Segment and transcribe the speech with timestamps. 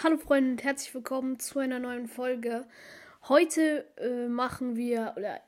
[0.00, 2.68] Hallo Freunde und herzlich willkommen zu einer neuen Folge.
[3.28, 5.40] Heute äh, machen wir, oder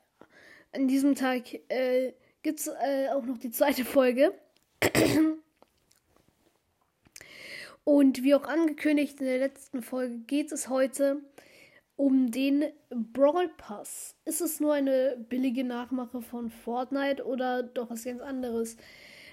[0.72, 4.34] an diesem Tag äh, gibt es äh, auch noch die zweite Folge.
[7.84, 11.22] Und wie auch angekündigt in der letzten Folge geht es heute
[11.94, 14.16] um den Brawl Pass.
[14.24, 18.76] Ist es nur eine billige Nachmache von Fortnite oder doch was ganz anderes?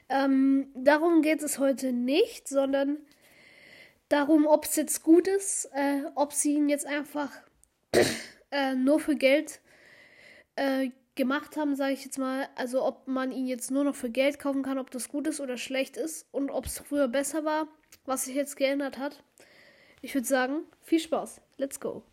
[0.09, 2.99] Ähm, darum geht es heute nicht, sondern
[4.09, 7.31] darum, ob es jetzt gut ist, äh, ob sie ihn jetzt einfach
[8.51, 9.59] äh, nur für Geld
[10.55, 12.47] äh, gemacht haben, sage ich jetzt mal.
[12.55, 15.41] Also ob man ihn jetzt nur noch für Geld kaufen kann, ob das gut ist
[15.41, 17.67] oder schlecht ist und ob es früher besser war,
[18.05, 19.23] was sich jetzt geändert hat.
[20.01, 21.41] Ich würde sagen, viel Spaß.
[21.57, 22.03] Let's go.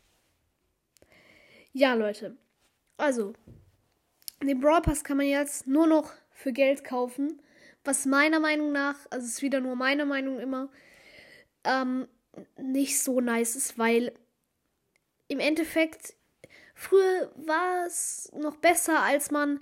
[1.73, 2.37] Ja, Leute.
[2.97, 3.35] Also,
[4.43, 7.41] den Brawl Pass kann man jetzt nur noch für Geld kaufen.
[7.85, 10.71] Was meiner Meinung nach, also ist wieder nur meine Meinung immer,
[11.65, 12.09] ähm,
[12.61, 14.13] nicht so nice ist, weil
[15.29, 16.15] im Endeffekt
[16.75, 19.61] früher war es noch besser, als man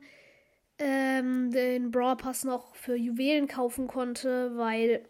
[0.79, 5.07] ähm, den Brawl Pass noch für Juwelen kaufen konnte, weil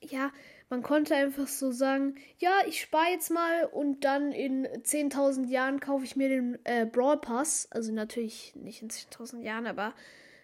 [0.00, 0.30] ja,
[0.68, 5.80] man konnte einfach so sagen, ja, ich spare jetzt mal und dann in 10.000 Jahren
[5.80, 7.68] kaufe ich mir den äh, Brawl Pass.
[7.70, 9.92] Also natürlich nicht in 10.000 Jahren, aber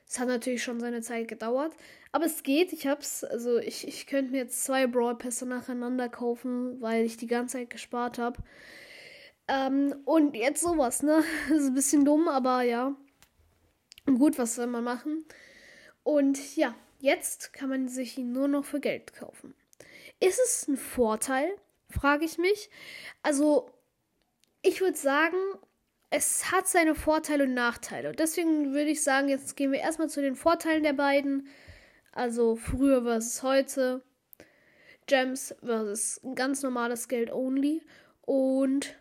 [0.09, 1.73] es hat natürlich schon seine Zeit gedauert.
[2.13, 6.09] Aber es geht, ich hab's, also ich, ich könnte mir jetzt zwei Brawl Pässe nacheinander
[6.09, 8.43] kaufen, weil ich die ganze Zeit gespart habe.
[9.49, 11.23] Ähm, und jetzt sowas, ne?
[11.49, 12.97] Das ist ein bisschen dumm, aber ja.
[14.07, 15.27] Gut, was soll man machen?
[16.03, 19.55] Und ja, jetzt kann man sich ihn nur noch für Geld kaufen.
[20.21, 21.55] Ist es ein Vorteil?
[21.91, 22.71] Frage ich mich.
[23.23, 23.71] Also,
[24.63, 25.37] ich würde sagen,
[26.11, 28.13] es hat seine Vorteile und Nachteile.
[28.13, 31.49] deswegen würde ich sagen, jetzt gehen wir erstmal zu den Vorteilen der beiden.
[32.13, 34.03] Also früher versus heute.
[35.07, 37.83] Gems versus ganz normales Geld only.
[38.23, 38.95] Und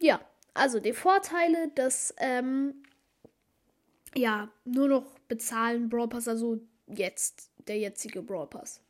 [0.00, 0.20] ja,
[0.54, 2.82] also die Vorteile, dass ähm,
[4.14, 8.80] ja nur noch bezahlen Brawl Pass, also jetzt der jetzige Brawl Pass.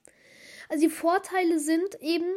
[0.68, 2.34] Also die Vorteile sind eben,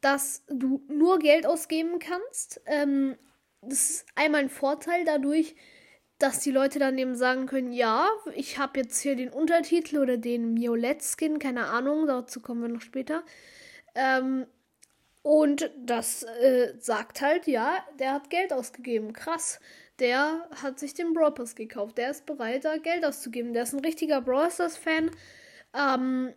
[0.00, 2.60] dass du nur Geld ausgeben kannst.
[2.66, 3.16] Ähm,
[3.62, 5.54] das ist einmal ein Vorteil dadurch,
[6.18, 10.16] dass die Leute dann eben sagen können, ja, ich habe jetzt hier den Untertitel oder
[10.16, 13.24] den Violett-Skin, keine Ahnung, dazu kommen wir noch später.
[13.94, 14.46] Ähm,
[15.22, 19.12] und das äh, sagt halt, ja, der hat Geld ausgegeben.
[19.12, 19.60] Krass.
[19.98, 21.96] Der hat sich den Brawl Pass gekauft.
[21.98, 23.52] Der ist bereit, da Geld auszugeben.
[23.52, 25.10] Der ist ein richtiger Brawl Stars-Fan.
[25.74, 26.34] Ähm,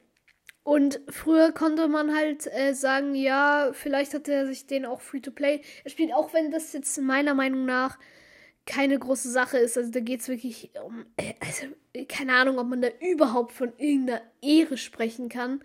[0.65, 5.19] und früher konnte man halt äh, sagen, ja, vielleicht hat er sich den auch free
[5.19, 5.61] to play.
[5.83, 7.99] Er spielt, auch wenn das jetzt meiner Meinung nach
[8.65, 9.77] keine große Sache ist.
[9.77, 11.05] Also da geht es wirklich um.
[11.17, 11.67] Äh, also,
[12.09, 15.63] keine Ahnung, ob man da überhaupt von irgendeiner Ehre sprechen kann.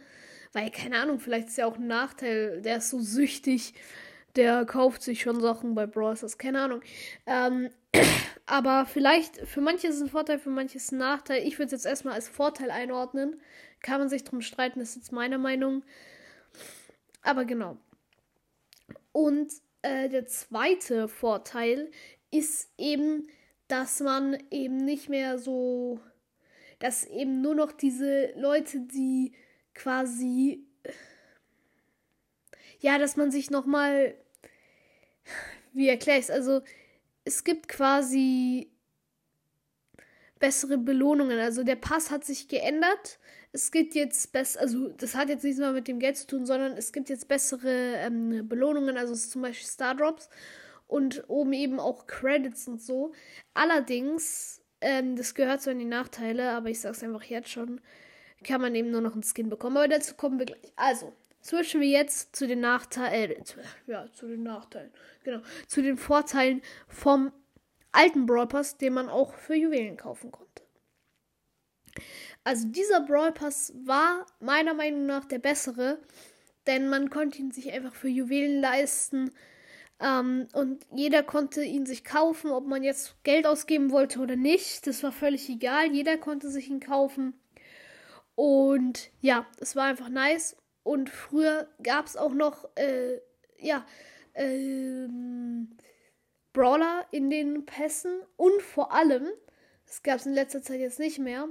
[0.52, 2.60] Weil, keine Ahnung, vielleicht ist ja auch ein Nachteil.
[2.60, 3.72] Der ist so süchtig,
[4.36, 6.16] der kauft sich schon Sachen bei Brawl.
[6.38, 6.82] Keine Ahnung.
[7.26, 7.70] Ähm,
[8.46, 11.46] aber vielleicht, für manche ist es ein Vorteil, für manche ist es ein Nachteil.
[11.46, 13.40] Ich würde es jetzt erstmal als Vorteil einordnen.
[13.82, 15.82] Kann man sich drum streiten, ist jetzt meine Meinung.
[17.22, 17.76] Aber genau.
[19.12, 19.52] Und
[19.82, 21.90] äh, der zweite Vorteil
[22.30, 23.28] ist eben,
[23.68, 26.00] dass man eben nicht mehr so,
[26.78, 29.32] dass eben nur noch diese Leute, die
[29.74, 30.66] quasi,
[32.80, 34.14] ja, dass man sich nochmal,
[35.72, 36.62] wie erkläre ich es, also
[37.24, 38.70] es gibt quasi
[40.40, 41.38] bessere Belohnungen.
[41.38, 43.18] Also der Pass hat sich geändert.
[43.52, 46.46] Es gibt jetzt besser, also das hat jetzt nichts mehr mit dem Geld zu tun,
[46.46, 50.28] sondern es gibt jetzt bessere ähm, Belohnungen, also zum Beispiel Star Drops
[50.86, 53.12] und oben eben auch Credits und so.
[53.54, 57.80] Allerdings, ähm, das gehört so in die Nachteile, aber ich sag's einfach jetzt schon,
[58.44, 59.76] kann man eben nur noch einen Skin bekommen.
[59.76, 60.72] Aber dazu kommen wir gleich.
[60.76, 64.92] Also, switchen wir jetzt zu den Nachteilen, äh, ja, zu den Nachteilen,
[65.24, 67.32] genau, zu den Vorteilen vom
[67.92, 70.62] alten Brawl Pass, den man auch für Juwelen kaufen konnte.
[72.44, 75.98] Also dieser Brawl Pass war meiner Meinung nach der bessere,
[76.66, 79.32] denn man konnte ihn sich einfach für Juwelen leisten
[80.00, 84.86] ähm, und jeder konnte ihn sich kaufen, ob man jetzt Geld ausgeben wollte oder nicht.
[84.86, 85.92] Das war völlig egal.
[85.92, 87.34] Jeder konnte sich ihn kaufen.
[88.34, 90.56] Und ja, es war einfach nice.
[90.82, 93.20] Und früher gab es auch noch, äh,
[93.58, 93.84] ja,
[94.34, 95.76] ähm,
[96.52, 99.26] Brawler in den Pässen und vor allem,
[99.86, 101.48] das gab es in letzter Zeit jetzt nicht mehr,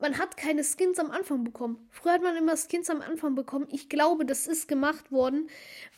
[0.00, 1.86] man hat keine Skins am Anfang bekommen.
[1.90, 3.68] Früher hat man immer Skins am Anfang bekommen.
[3.70, 5.48] Ich glaube, das ist gemacht worden,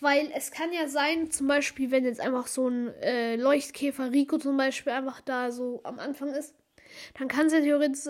[0.01, 4.39] weil es kann ja sein, zum Beispiel, wenn jetzt einfach so ein äh, Leuchtkäfer Rico
[4.39, 6.55] zum Beispiel einfach da so am Anfang ist,
[7.17, 8.09] dann kann es ja theoretisch,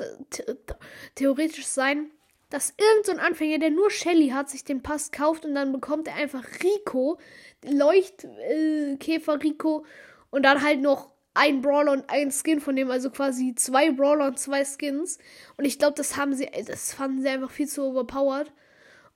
[1.14, 2.10] theoretisch sein,
[2.52, 6.06] dass irgendein so Anfänger, der nur Shelly hat, sich den Pass kauft und dann bekommt
[6.06, 7.18] er einfach Rico,
[7.64, 9.86] Leuchtkäfer äh, Rico
[10.30, 14.26] und dann halt noch ein Brawler und ein Skin von dem, also quasi zwei Brawler
[14.26, 15.18] und zwei Skins.
[15.56, 18.52] Und ich glaube, das haben sie, das fanden sie einfach viel zu overpowered.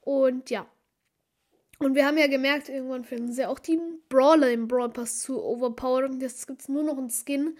[0.01, 0.67] Und ja.
[1.79, 3.79] Und wir haben ja gemerkt, irgendwann finden sie auch die
[4.09, 6.11] Brawler im Brawl Pass zu overpowered.
[6.11, 7.59] Und jetzt gibt es nur noch einen Skin.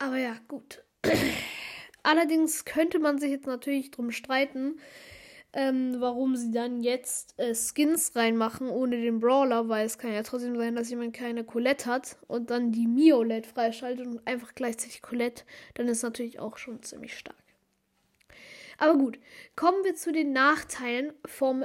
[0.00, 0.82] Aber ja, gut.
[2.02, 4.78] Allerdings könnte man sich jetzt natürlich drum streiten,
[5.52, 10.22] ähm, warum sie dann jetzt äh, Skins reinmachen ohne den Brawler, weil es kann ja
[10.22, 15.02] trotzdem sein, dass jemand keine Colette hat und dann die Miolet freischaltet und einfach gleichzeitig
[15.02, 15.44] Colette,
[15.74, 17.36] dann ist natürlich auch schon ziemlich stark.
[18.78, 19.18] Aber gut,
[19.54, 21.64] kommen wir zu den Nachteilen vom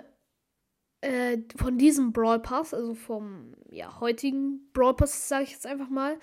[1.02, 5.90] äh, von diesem Brawl Pass, also vom ja, heutigen Brawl Pass, sage ich jetzt einfach
[5.90, 6.18] mal,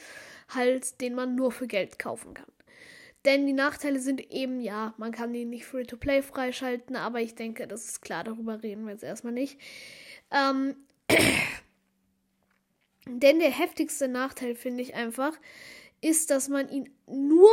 [0.49, 2.54] halt, den man nur für Geld kaufen kann.
[3.25, 7.67] Denn die Nachteile sind eben, ja, man kann die nicht Free-to-Play freischalten, aber ich denke,
[7.67, 9.59] das ist klar, darüber reden wir jetzt erstmal nicht.
[10.31, 10.77] Ähm,
[13.07, 15.33] denn der heftigste Nachteil, finde ich einfach,
[16.03, 17.51] ist, dass man ihn nur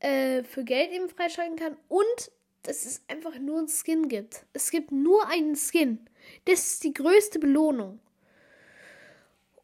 [0.00, 2.30] äh, für Geld eben freischalten kann und
[2.62, 4.44] dass es einfach nur einen Skin gibt.
[4.52, 5.98] Es gibt nur einen Skin.
[6.44, 8.00] Das ist die größte Belohnung.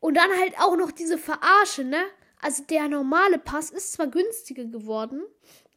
[0.00, 2.02] Und dann halt auch noch diese Verarsche, ne?
[2.46, 5.20] Also der normale Pass ist zwar günstiger geworden,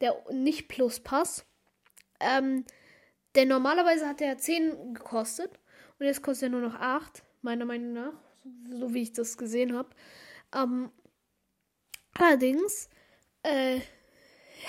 [0.01, 1.43] der nicht Plus Pass.
[2.19, 2.63] Ähm,
[3.33, 5.59] denn normalerweise hat der 10 gekostet
[5.97, 8.13] und jetzt kostet er nur noch 8, meiner Meinung nach,
[8.69, 9.89] so wie ich das gesehen habe.
[10.53, 10.91] Ähm,
[12.13, 12.87] allerdings
[13.41, 13.79] äh,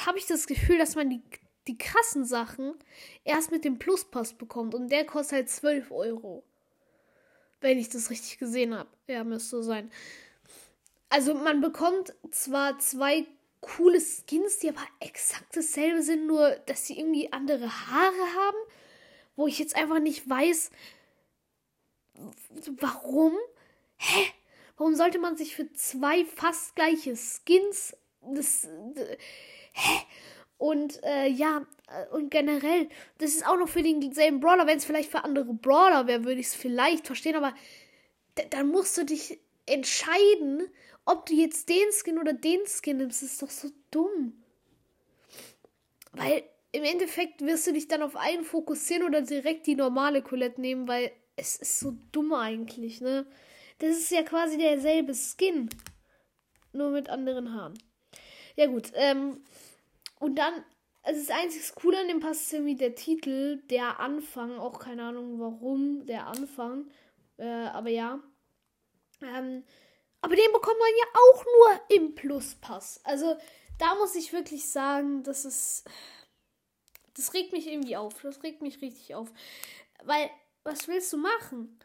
[0.07, 1.21] habe ich das Gefühl, dass man die,
[1.69, 2.77] die krassen Sachen
[3.25, 6.45] erst mit dem Pluspass bekommt und der kostet halt 12 Euro.
[7.61, 8.89] Wenn ich das richtig gesehen habe.
[9.07, 9.91] Ja, müsste so sein.
[11.11, 13.27] Also man bekommt zwar zwei
[13.61, 18.57] coole Skins, die aber exakt dasselbe sind, nur dass sie irgendwie andere Haare haben,
[19.37, 20.71] wo ich jetzt einfach nicht weiß,
[22.79, 23.35] warum.
[23.97, 24.33] Hä?
[24.77, 28.67] Warum sollte man sich für zwei fast gleiche Skins das,
[29.73, 30.01] hä?
[30.57, 34.67] Und äh, ja, äh, und generell, das ist auch noch für denselben Brawler.
[34.67, 37.55] Wenn es vielleicht für andere Brawler wäre, würde ich es vielleicht verstehen, aber
[38.51, 40.71] dann musst du dich entscheiden,
[41.11, 44.43] ob du jetzt den Skin oder den Skin nimmst, ist doch so dumm.
[46.13, 50.61] Weil im Endeffekt wirst du dich dann auf einen fokussieren oder direkt die normale Colette
[50.61, 53.27] nehmen, weil es ist so dumm eigentlich, ne?
[53.79, 55.69] Das ist ja quasi derselbe Skin.
[56.73, 57.75] Nur mit anderen Haaren.
[58.57, 58.93] Ja, gut.
[58.95, 59.43] Ähm,
[60.21, 60.53] und dann,
[61.03, 64.59] also das einzige Coole an dem Pass ist irgendwie der Titel, der Anfang.
[64.59, 66.89] Auch keine Ahnung warum, der Anfang.
[67.39, 68.21] Äh, aber ja.
[69.23, 69.65] Ähm,
[70.23, 73.01] aber den bekommt man ja auch nur im Pluspass.
[73.05, 73.37] Also
[73.79, 75.85] da muss ich wirklich sagen, das ist.
[77.17, 78.15] Das regt mich irgendwie auf.
[78.23, 79.29] Das regt mich richtig auf.
[80.05, 80.31] Weil,
[80.63, 81.79] was willst du machen?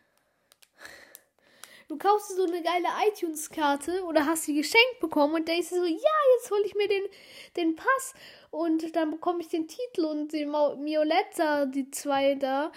[1.87, 5.79] Du kaufst dir so eine geile iTunes-Karte oder hast sie geschenkt bekommen und denkst dir
[5.79, 7.03] so, ja, jetzt hole ich mir den,
[7.57, 8.13] den Pass
[8.49, 12.71] und dann bekomme ich den Titel und den Mioletta, die zwei da.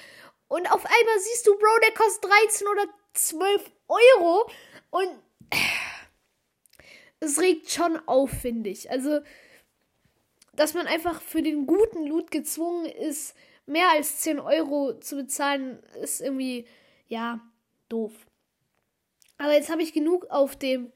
[0.49, 4.51] Und auf einmal siehst du, Bro, der kostet 13 oder 12 Euro
[4.91, 5.09] und
[7.21, 8.91] es regt schon auf, finde ich.
[8.91, 9.21] Also,
[10.55, 13.35] dass man einfach für den guten Loot gezwungen ist,
[13.67, 16.67] mehr als 10 Euro zu bezahlen, ist irgendwie,
[17.09, 17.41] ja,
[17.89, 18.13] doof.
[19.39, 20.93] Aber jetzt habe ich genug auf dem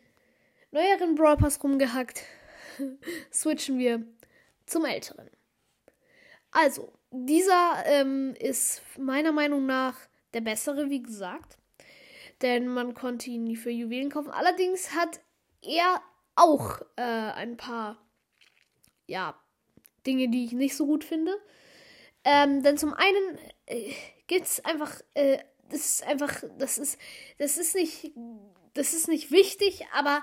[0.71, 2.23] neueren Brawl Pass rumgehackt.
[3.33, 4.05] Switchen wir
[4.67, 5.31] zum älteren.
[6.51, 9.97] Also, dieser ähm, ist meiner Meinung nach
[10.35, 11.59] der bessere, wie gesagt
[12.43, 14.31] denn man konnte ihn nie für Juwelen kaufen.
[14.31, 15.21] Allerdings hat
[15.63, 16.03] er
[16.35, 18.05] auch äh, ein paar,
[19.07, 19.39] ja,
[20.07, 21.33] Dinge, die ich nicht so gut finde.
[22.25, 23.93] Ähm, denn zum einen äh,
[24.27, 26.99] gibt es einfach, äh, das ist einfach, das ist,
[27.39, 28.13] das ist nicht,
[28.75, 30.23] das ist nicht wichtig, aber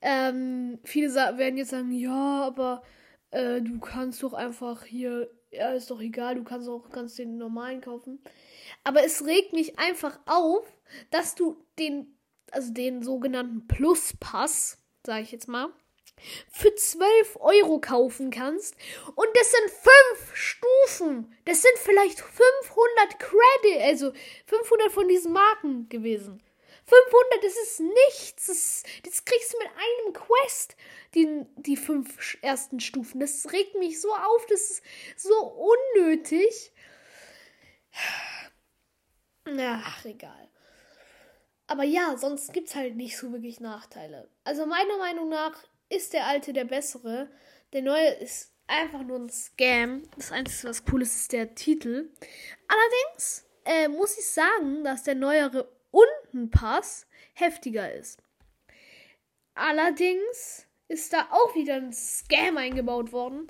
[0.00, 2.82] ähm, viele werden jetzt sagen, ja, aber
[3.30, 7.38] äh, du kannst doch einfach hier, ja, ist doch egal, du kannst auch ganz den
[7.38, 8.20] normalen kaufen.
[8.84, 10.66] Aber es regt mich einfach auf,
[11.10, 12.18] dass du den,
[12.50, 15.70] also den sogenannten Pluspass, sage ich jetzt mal,
[16.50, 18.76] für 12 Euro kaufen kannst.
[19.14, 21.34] Und das sind fünf Stufen.
[21.44, 24.12] Das sind vielleicht 500 Credit, also
[24.46, 26.42] 500 von diesen Marken gewesen.
[26.88, 28.46] 500, das ist nichts.
[28.46, 30.76] Das, das kriegst du mit einem Quest,
[31.14, 33.20] die, die fünf ersten Stufen.
[33.20, 34.82] Das regt mich so auf, das ist
[35.16, 35.34] so
[35.94, 36.72] unnötig.
[39.56, 40.48] Ach, egal.
[41.66, 44.30] Aber ja, sonst gibt's halt nicht so wirklich Nachteile.
[44.44, 47.30] Also meiner Meinung nach ist der alte der bessere.
[47.74, 50.02] Der neue ist einfach nur ein Scam.
[50.16, 52.10] Das Einzige, was cool ist, ist der Titel.
[52.68, 58.22] Allerdings äh, muss ich sagen, dass der neuere Untenpass heftiger ist.
[59.54, 63.46] Allerdings ist da auch wieder ein Scam eingebaut worden.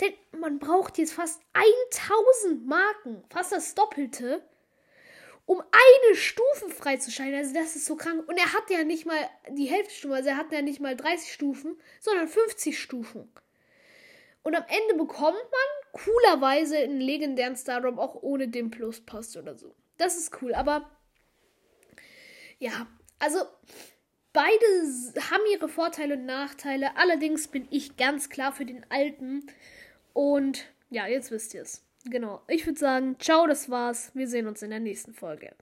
[0.00, 4.46] Denn man braucht jetzt fast 1000 Marken, fast das Doppelte,
[5.46, 7.34] um eine Stufe freizuschalten.
[7.34, 8.28] Also das ist so krank.
[8.28, 9.18] Und er hat ja nicht mal
[9.50, 13.32] die Hälfte Stufen, also er hat ja nicht mal 30 Stufen, sondern 50 Stufen.
[14.42, 19.56] Und am Ende bekommt man coolerweise einen legendären Stardrop auch ohne den Plus Post oder
[19.56, 19.74] so.
[19.98, 20.90] Das ist cool, aber
[22.62, 22.86] ja,
[23.18, 23.40] also
[24.32, 24.64] beide
[25.30, 26.96] haben ihre Vorteile und Nachteile.
[26.96, 29.44] Allerdings bin ich ganz klar für den alten.
[30.12, 31.84] Und ja, jetzt wisst ihr es.
[32.04, 32.40] Genau.
[32.46, 34.12] Ich würde sagen, ciao, das war's.
[34.14, 35.54] Wir sehen uns in der nächsten Folge.